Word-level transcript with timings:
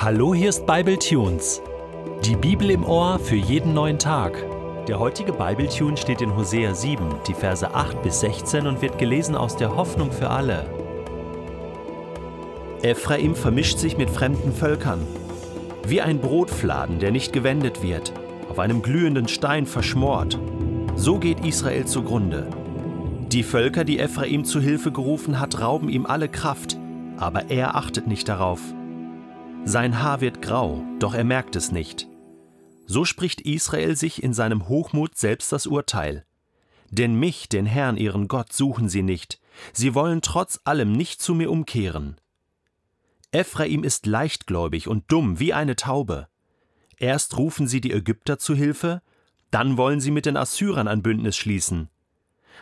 Hallo, 0.00 0.32
hier 0.32 0.50
ist 0.50 0.64
Bible 0.64 0.96
Tunes. 0.96 1.60
Die 2.24 2.36
Bibel 2.36 2.70
im 2.70 2.84
Ohr 2.84 3.18
für 3.18 3.34
jeden 3.34 3.74
neuen 3.74 3.98
Tag. 3.98 4.46
Der 4.86 5.00
heutige 5.00 5.32
Bible 5.32 5.68
Tune 5.68 5.96
steht 5.96 6.20
in 6.20 6.36
Hosea 6.36 6.72
7, 6.72 7.04
die 7.26 7.34
Verse 7.34 7.74
8 7.74 8.00
bis 8.04 8.20
16 8.20 8.68
und 8.68 8.80
wird 8.80 8.96
gelesen 8.98 9.34
aus 9.34 9.56
der 9.56 9.74
Hoffnung 9.74 10.12
für 10.12 10.30
alle. 10.30 10.70
Ephraim 12.82 13.34
vermischt 13.34 13.80
sich 13.80 13.98
mit 13.98 14.08
fremden 14.08 14.52
Völkern. 14.52 15.00
Wie 15.84 16.00
ein 16.00 16.20
Brotfladen, 16.20 17.00
der 17.00 17.10
nicht 17.10 17.32
gewendet 17.32 17.82
wird, 17.82 18.12
auf 18.48 18.60
einem 18.60 18.82
glühenden 18.82 19.26
Stein 19.26 19.66
verschmort. 19.66 20.38
So 20.94 21.18
geht 21.18 21.44
Israel 21.44 21.86
zugrunde. 21.86 22.46
Die 23.32 23.42
Völker, 23.42 23.82
die 23.82 23.98
Ephraim 23.98 24.44
zu 24.44 24.60
Hilfe 24.60 24.92
gerufen 24.92 25.40
hat, 25.40 25.60
rauben 25.60 25.88
ihm 25.88 26.06
alle 26.06 26.28
Kraft, 26.28 26.78
aber 27.16 27.50
er 27.50 27.74
achtet 27.74 28.06
nicht 28.06 28.28
darauf. 28.28 28.60
Sein 29.64 30.02
Haar 30.02 30.20
wird 30.20 30.40
grau, 30.42 30.82
doch 30.98 31.14
er 31.14 31.24
merkt 31.24 31.56
es 31.56 31.72
nicht. 31.72 32.08
So 32.86 33.04
spricht 33.04 33.42
Israel 33.42 33.96
sich 33.96 34.22
in 34.22 34.32
seinem 34.32 34.68
Hochmut 34.68 35.16
selbst 35.16 35.52
das 35.52 35.66
Urteil. 35.66 36.24
Denn 36.90 37.14
mich, 37.14 37.48
den 37.48 37.66
Herrn, 37.66 37.98
ihren 37.98 38.28
Gott, 38.28 38.52
suchen 38.52 38.88
sie 38.88 39.02
nicht, 39.02 39.40
sie 39.72 39.94
wollen 39.94 40.22
trotz 40.22 40.60
allem 40.64 40.92
nicht 40.92 41.20
zu 41.20 41.34
mir 41.34 41.50
umkehren. 41.50 42.18
Ephraim 43.30 43.84
ist 43.84 44.06
leichtgläubig 44.06 44.88
und 44.88 45.04
dumm 45.12 45.38
wie 45.38 45.52
eine 45.52 45.76
Taube. 45.76 46.28
Erst 46.96 47.36
rufen 47.36 47.68
sie 47.68 47.82
die 47.82 47.92
Ägypter 47.92 48.38
zu 48.38 48.54
Hilfe, 48.54 49.02
dann 49.50 49.76
wollen 49.76 50.00
sie 50.00 50.10
mit 50.10 50.24
den 50.24 50.36
Assyrern 50.36 50.88
ein 50.88 51.02
Bündnis 51.02 51.36
schließen. 51.36 51.90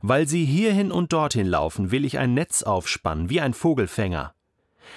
Weil 0.00 0.28
sie 0.28 0.44
hierhin 0.44 0.92
und 0.92 1.12
dorthin 1.12 1.46
laufen, 1.46 1.90
will 1.90 2.04
ich 2.04 2.18
ein 2.18 2.34
Netz 2.34 2.62
aufspannen, 2.62 3.28
wie 3.28 3.40
ein 3.40 3.54
Vogelfänger. 3.54 4.34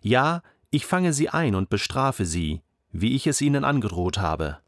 Ja, 0.00 0.42
ich 0.70 0.86
fange 0.86 1.12
sie 1.12 1.28
ein 1.28 1.54
und 1.54 1.70
bestrafe 1.70 2.24
sie, 2.26 2.62
wie 2.90 3.14
ich 3.14 3.26
es 3.26 3.40
ihnen 3.40 3.64
angedroht 3.64 4.18
habe. 4.18 4.58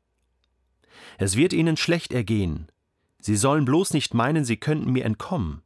Es 1.18 1.36
wird 1.36 1.52
ihnen 1.52 1.76
schlecht 1.76 2.12
ergehen. 2.12 2.68
Sie 3.18 3.36
sollen 3.36 3.64
bloß 3.64 3.92
nicht 3.92 4.14
meinen, 4.14 4.44
sie 4.44 4.56
könnten 4.56 4.90
mir 4.92 5.04
entkommen. 5.04 5.62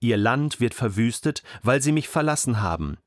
Ihr 0.00 0.18
Land 0.18 0.60
wird 0.60 0.74
verwüstet, 0.74 1.42
weil 1.62 1.80
sie 1.80 1.92
mich 1.92 2.08
verlassen 2.08 2.60
haben. 2.60 2.98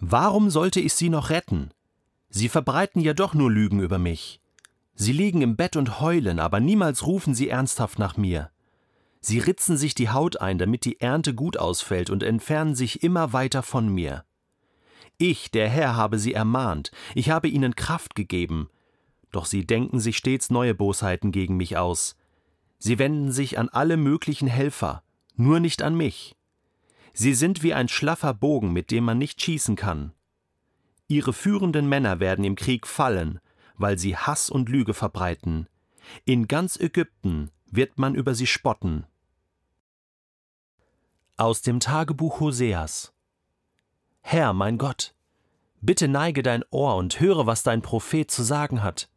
Warum 0.00 0.50
sollte 0.50 0.80
ich 0.80 0.92
sie 0.92 1.08
noch 1.08 1.30
retten? 1.30 1.70
Sie 2.28 2.48
verbreiten 2.48 3.00
ja 3.00 3.14
doch 3.14 3.32
nur 3.32 3.50
Lügen 3.50 3.80
über 3.80 3.98
mich. 3.98 4.40
Sie 4.94 5.12
liegen 5.12 5.42
im 5.42 5.56
Bett 5.56 5.76
und 5.76 6.00
heulen, 6.00 6.38
aber 6.38 6.60
niemals 6.60 7.06
rufen 7.06 7.34
sie 7.34 7.48
ernsthaft 7.48 7.98
nach 7.98 8.16
mir. 8.16 8.50
Sie 9.20 9.38
ritzen 9.38 9.76
sich 9.76 9.94
die 9.94 10.10
Haut 10.10 10.40
ein, 10.40 10.58
damit 10.58 10.84
die 10.84 11.00
Ernte 11.00 11.34
gut 11.34 11.56
ausfällt 11.56 12.10
und 12.10 12.22
entfernen 12.22 12.74
sich 12.74 13.02
immer 13.02 13.32
weiter 13.32 13.62
von 13.62 13.88
mir. 13.88 14.24
Ich, 15.18 15.50
der 15.50 15.68
Herr, 15.68 15.96
habe 15.96 16.18
sie 16.18 16.32
ermahnt, 16.32 16.92
ich 17.16 17.30
habe 17.30 17.48
ihnen 17.48 17.74
Kraft 17.74 18.14
gegeben, 18.14 18.70
doch 19.32 19.46
sie 19.46 19.66
denken 19.66 19.98
sich 19.98 20.16
stets 20.16 20.48
neue 20.48 20.74
Bosheiten 20.74 21.32
gegen 21.32 21.56
mich 21.56 21.76
aus. 21.76 22.16
Sie 22.78 23.00
wenden 23.00 23.32
sich 23.32 23.58
an 23.58 23.68
alle 23.68 23.96
möglichen 23.96 24.46
Helfer, 24.46 25.02
nur 25.34 25.58
nicht 25.58 25.82
an 25.82 25.96
mich. 25.96 26.36
Sie 27.12 27.34
sind 27.34 27.64
wie 27.64 27.74
ein 27.74 27.88
schlaffer 27.88 28.32
Bogen, 28.32 28.72
mit 28.72 28.92
dem 28.92 29.04
man 29.04 29.18
nicht 29.18 29.42
schießen 29.42 29.74
kann. 29.74 30.12
Ihre 31.08 31.32
führenden 31.32 31.88
Männer 31.88 32.20
werden 32.20 32.44
im 32.44 32.54
Krieg 32.54 32.86
fallen, 32.86 33.40
weil 33.76 33.98
sie 33.98 34.16
Hass 34.16 34.50
und 34.50 34.68
Lüge 34.68 34.94
verbreiten. 34.94 35.66
In 36.26 36.46
ganz 36.46 36.78
Ägypten 36.78 37.50
wird 37.66 37.98
man 37.98 38.14
über 38.14 38.36
sie 38.36 38.46
spotten. 38.46 39.04
Aus 41.36 41.62
dem 41.62 41.80
Tagebuch 41.80 42.38
Hoseas 42.38 43.12
Herr, 44.30 44.52
mein 44.52 44.76
Gott, 44.76 45.14
bitte 45.80 46.06
neige 46.06 46.42
dein 46.42 46.62
Ohr 46.68 46.96
und 46.96 47.18
höre, 47.18 47.46
was 47.46 47.62
dein 47.62 47.80
Prophet 47.80 48.30
zu 48.30 48.42
sagen 48.42 48.82
hat. 48.82 49.08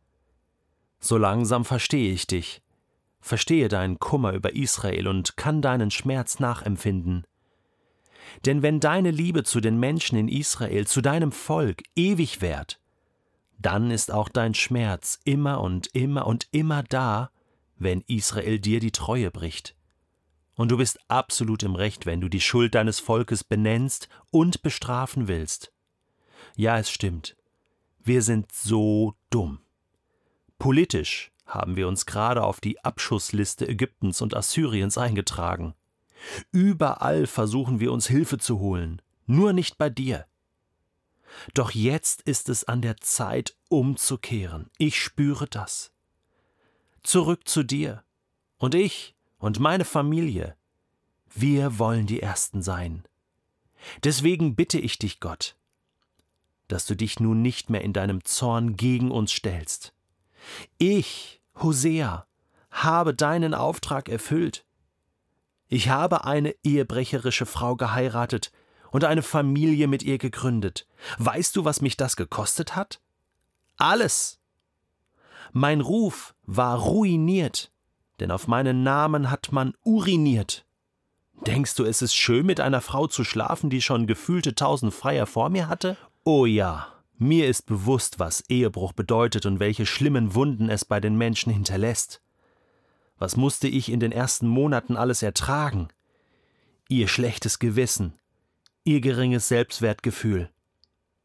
So 1.02 1.18
langsam 1.18 1.66
verstehe 1.66 2.14
ich 2.14 2.28
dich, 2.28 2.62
verstehe 3.20 3.68
deinen 3.68 4.00
Kummer 4.00 4.32
über 4.32 4.56
Israel 4.56 5.10
und 5.10 5.36
kann 5.36 5.62
deinen 5.62 5.92
Schmerz 5.92 6.40
nachempfinden. 6.40 7.28
Denn 8.46 8.62
wenn 8.62 8.80
deine 8.80 9.12
Liebe 9.12 9.44
zu 9.44 9.60
den 9.60 9.78
Menschen 9.78 10.18
in 10.18 10.30
Israel, 10.30 10.88
zu 10.88 11.02
deinem 11.02 11.34
Volk 11.34 11.84
ewig 11.94 12.40
währt, 12.40 12.80
dann 13.60 13.92
ist 13.92 14.14
auch 14.14 14.30
dein 14.30 14.54
Schmerz 14.54 15.20
immer 15.26 15.60
und 15.60 15.88
immer 15.88 16.26
und 16.26 16.48
immer 16.54 16.84
da, 16.84 17.32
wenn 17.76 18.00
Israel 18.08 18.60
dir 18.60 18.80
die 18.80 18.94
Treue 18.94 19.30
bricht. 19.30 19.76
Und 20.56 20.70
du 20.70 20.78
bist 20.78 21.00
absolut 21.08 21.64
im 21.64 21.76
Recht, 21.76 22.06
wenn 22.06 22.22
du 22.22 22.30
die 22.30 22.42
Schuld 22.42 22.76
deines 22.76 23.00
Volkes 23.00 23.44
benennst 23.44 24.10
und 24.30 24.62
bestrafen 24.62 25.28
willst. 25.28 25.72
Ja, 26.56 26.78
es 26.78 26.92
stimmt. 26.92 27.36
Wir 28.00 28.22
sind 28.22 28.52
so 28.52 29.16
dumm. 29.30 29.60
Politisch 30.60 31.32
haben 31.46 31.76
wir 31.76 31.88
uns 31.88 32.06
gerade 32.06 32.44
auf 32.44 32.60
die 32.62 32.84
Abschussliste 32.84 33.68
Ägyptens 33.68 34.22
und 34.22 34.36
Assyriens 34.36 34.98
eingetragen. 34.98 35.74
Überall 36.52 37.28
versuchen 37.28 37.80
wir 37.80 37.92
uns 37.92 38.08
Hilfe 38.08 38.38
zu 38.38 38.60
holen, 38.60 39.02
nur 39.26 39.54
nicht 39.54 39.78
bei 39.78 39.90
dir. 39.90 40.26
Doch 41.54 41.72
jetzt 41.72 42.22
ist 42.24 42.50
es 42.50 42.64
an 42.64 42.82
der 42.82 42.98
Zeit, 42.98 43.56
umzukehren. 43.70 44.70
Ich 44.78 45.00
spüre 45.00 45.48
das. 45.48 45.92
Zurück 47.04 47.48
zu 47.48 47.64
dir. 47.64 48.04
Und 48.58 48.76
ich 48.76 49.16
und 49.42 49.60
meine 49.60 49.86
Familie, 49.86 50.56
wir 51.34 51.80
wollen 51.80 52.06
die 52.06 52.22
Ersten 52.22 52.62
sein. 52.62 53.04
Deswegen 54.04 54.56
bitte 54.56 54.78
ich 54.80 55.00
dich, 55.00 55.20
Gott, 55.20 55.58
dass 56.68 56.86
du 56.86 56.96
dich 56.96 57.20
nun 57.20 57.42
nicht 57.42 57.70
mehr 57.70 57.82
in 57.82 57.92
deinem 57.92 58.24
Zorn 58.24 58.78
gegen 58.78 59.10
uns 59.12 59.32
stellst. 59.32 59.94
Ich, 60.78 61.42
Hosea, 61.56 62.28
habe 62.70 63.16
deinen 63.16 63.56
Auftrag 63.56 64.10
erfüllt. 64.10 64.66
Ich 65.68 65.90
habe 65.90 66.24
eine 66.26 66.56
ehebrecherische 66.64 67.48
Frau 67.48 67.76
geheiratet 67.76 68.52
und 68.92 69.06
eine 69.06 69.24
Familie 69.24 69.88
mit 69.88 70.04
ihr 70.04 70.20
gegründet. 70.20 70.88
Weißt 71.18 71.56
du, 71.56 71.66
was 71.66 71.82
mich 71.82 71.98
das 71.98 72.16
gekostet 72.16 72.76
hat? 72.76 73.02
Alles. 73.78 74.40
Mein 75.52 75.82
Ruf 75.82 76.36
war 76.46 76.78
ruiniert 76.78 77.72
denn 78.22 78.32
auf 78.32 78.48
meinen 78.48 78.84
Namen 78.84 79.30
hat 79.30 79.52
man 79.52 79.74
uriniert. 79.84 80.66
Denkst 81.46 81.76
du, 81.76 81.84
es 81.84 82.04
ist 82.04 82.16
schön, 82.16 82.46
mit 82.46 82.60
einer 82.60 82.82
Frau 82.82 83.08
zu 83.08 83.24
schlafen, 83.24 83.72
die 83.72 83.82
schon 83.82 84.06
gefühlte 84.06 84.54
tausend 84.54 84.94
Freier 84.94 85.26
vor 85.26 85.50
mir 85.50 85.68
hatte? 85.68 85.98
Oh 86.24 86.46
ja, 86.46 86.88
mir 87.18 87.48
ist 87.48 87.66
bewusst, 87.66 88.20
was 88.20 88.44
Ehebruch 88.48 88.94
bedeutet 88.94 89.48
und 89.48 89.60
welche 89.60 89.88
schlimmen 89.88 90.36
Wunden 90.36 90.70
es 90.70 90.86
bei 90.86 91.00
den 91.00 91.18
Menschen 91.18 91.52
hinterlässt. 91.52 92.22
Was 93.18 93.38
musste 93.38 93.68
ich 93.68 93.92
in 93.92 94.00
den 94.00 94.12
ersten 94.12 94.48
Monaten 94.48 94.96
alles 94.96 95.24
ertragen? 95.24 95.88
Ihr 96.90 97.08
schlechtes 97.08 97.58
Gewissen, 97.58 98.14
ihr 98.84 99.02
geringes 99.02 99.48
Selbstwertgefühl, 99.48 100.50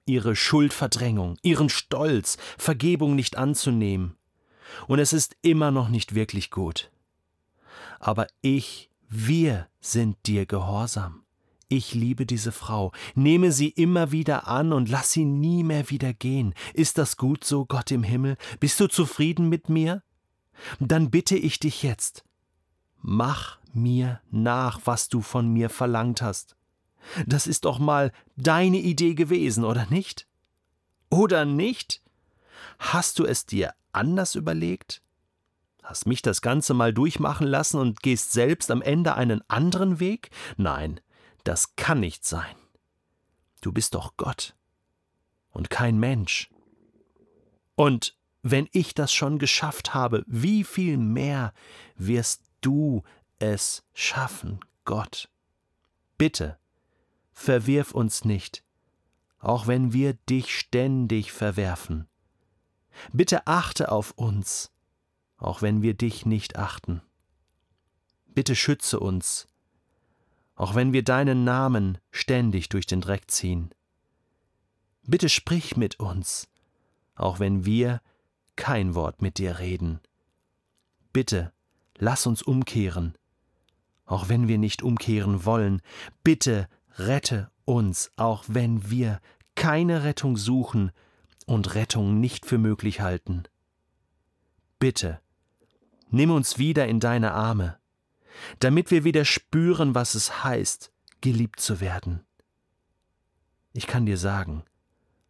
ihre 0.06 0.34
Schuldverdrängung, 0.34 1.36
ihren 1.42 1.68
Stolz, 1.68 2.38
Vergebung 2.56 3.14
nicht 3.14 3.36
anzunehmen, 3.36 4.16
und 4.86 4.98
es 4.98 5.12
ist 5.12 5.36
immer 5.42 5.70
noch 5.70 5.88
nicht 5.88 6.14
wirklich 6.14 6.50
gut. 6.50 6.90
Aber 7.98 8.26
ich, 8.42 8.90
wir 9.08 9.68
sind 9.80 10.16
dir 10.26 10.46
gehorsam. 10.46 11.22
Ich 11.68 11.94
liebe 11.94 12.26
diese 12.26 12.52
Frau, 12.52 12.92
nehme 13.16 13.50
sie 13.50 13.68
immer 13.68 14.12
wieder 14.12 14.46
an 14.46 14.72
und 14.72 14.88
lass 14.88 15.10
sie 15.10 15.24
nie 15.24 15.64
mehr 15.64 15.90
wieder 15.90 16.12
gehen. 16.12 16.54
Ist 16.74 16.96
das 16.96 17.16
gut 17.16 17.42
so, 17.42 17.64
Gott 17.64 17.90
im 17.90 18.04
Himmel? 18.04 18.36
Bist 18.60 18.78
du 18.78 18.86
zufrieden 18.86 19.48
mit 19.48 19.68
mir? 19.68 20.02
Dann 20.78 21.10
bitte 21.10 21.36
ich 21.36 21.58
dich 21.58 21.82
jetzt, 21.82 22.24
mach 23.02 23.58
mir 23.72 24.20
nach, 24.30 24.80
was 24.84 25.08
du 25.08 25.20
von 25.20 25.48
mir 25.48 25.68
verlangt 25.68 26.22
hast. 26.22 26.56
Das 27.26 27.46
ist 27.46 27.64
doch 27.64 27.78
mal 27.78 28.12
deine 28.36 28.78
Idee 28.78 29.14
gewesen, 29.14 29.64
oder 29.64 29.86
nicht? 29.90 30.26
Oder 31.10 31.44
nicht? 31.44 32.02
Hast 32.78 33.18
du 33.18 33.24
es 33.24 33.46
dir 33.46 33.74
anders 33.96 34.34
überlegt? 34.34 35.02
Hast 35.82 36.06
mich 36.06 36.20
das 36.20 36.42
Ganze 36.42 36.74
mal 36.74 36.92
durchmachen 36.92 37.46
lassen 37.46 37.78
und 37.78 38.02
gehst 38.02 38.32
selbst 38.32 38.70
am 38.70 38.82
Ende 38.82 39.14
einen 39.14 39.42
anderen 39.48 40.00
Weg? 40.00 40.30
Nein, 40.56 41.00
das 41.44 41.76
kann 41.76 42.00
nicht 42.00 42.24
sein. 42.24 42.56
Du 43.60 43.72
bist 43.72 43.94
doch 43.94 44.16
Gott 44.16 44.56
und 45.50 45.70
kein 45.70 45.98
Mensch. 45.98 46.50
Und 47.76 48.16
wenn 48.42 48.68
ich 48.72 48.94
das 48.94 49.12
schon 49.12 49.38
geschafft 49.38 49.94
habe, 49.94 50.24
wie 50.26 50.64
viel 50.64 50.98
mehr 50.98 51.52
wirst 51.96 52.42
du 52.60 53.02
es 53.38 53.84
schaffen, 53.92 54.60
Gott? 54.84 55.28
Bitte, 56.18 56.58
verwirf 57.32 57.92
uns 57.92 58.24
nicht, 58.24 58.64
auch 59.38 59.66
wenn 59.66 59.92
wir 59.92 60.14
dich 60.14 60.56
ständig 60.58 61.32
verwerfen. 61.32 62.08
Bitte 63.12 63.46
achte 63.46 63.90
auf 63.90 64.12
uns, 64.12 64.70
auch 65.38 65.62
wenn 65.62 65.82
wir 65.82 65.94
dich 65.94 66.26
nicht 66.26 66.56
achten. 66.56 67.02
Bitte 68.26 68.54
schütze 68.54 69.00
uns, 69.00 69.46
auch 70.54 70.74
wenn 70.74 70.92
wir 70.92 71.02
deinen 71.02 71.44
Namen 71.44 71.98
ständig 72.10 72.68
durch 72.68 72.86
den 72.86 73.00
Dreck 73.00 73.30
ziehen. 73.30 73.70
Bitte 75.04 75.28
sprich 75.28 75.76
mit 75.76 76.00
uns, 76.00 76.48
auch 77.14 77.38
wenn 77.38 77.64
wir 77.64 78.00
kein 78.56 78.94
Wort 78.94 79.22
mit 79.22 79.38
dir 79.38 79.58
reden. 79.58 80.00
Bitte, 81.12 81.52
lass 81.96 82.26
uns 82.26 82.42
umkehren, 82.42 83.16
auch 84.04 84.28
wenn 84.28 84.48
wir 84.48 84.58
nicht 84.58 84.82
umkehren 84.82 85.44
wollen. 85.44 85.80
Bitte, 86.24 86.68
rette 86.96 87.50
uns, 87.64 88.10
auch 88.16 88.44
wenn 88.48 88.90
wir 88.90 89.20
keine 89.54 90.04
Rettung 90.04 90.36
suchen 90.36 90.92
und 91.46 91.74
Rettung 91.74 92.20
nicht 92.20 92.44
für 92.44 92.58
möglich 92.58 93.00
halten. 93.00 93.44
Bitte, 94.78 95.20
nimm 96.10 96.30
uns 96.30 96.58
wieder 96.58 96.86
in 96.86 97.00
deine 97.00 97.32
Arme, 97.32 97.78
damit 98.58 98.90
wir 98.90 99.04
wieder 99.04 99.24
spüren, 99.24 99.94
was 99.94 100.14
es 100.14 100.44
heißt, 100.44 100.92
geliebt 101.20 101.60
zu 101.60 101.80
werden. 101.80 102.24
Ich 103.72 103.86
kann 103.86 104.06
dir 104.06 104.18
sagen, 104.18 104.64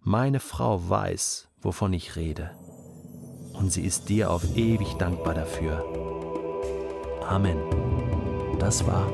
meine 0.00 0.40
Frau 0.40 0.88
weiß, 0.88 1.48
wovon 1.60 1.92
ich 1.92 2.16
rede, 2.16 2.50
und 3.52 3.72
sie 3.72 3.82
ist 3.82 4.08
dir 4.08 4.30
auf 4.30 4.56
ewig 4.56 4.94
dankbar 4.94 5.34
dafür. 5.34 5.84
Amen. 7.28 7.58
Das 8.58 8.86
war 8.86 9.10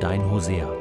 dein 0.00 0.30
Hosea. 0.30 0.75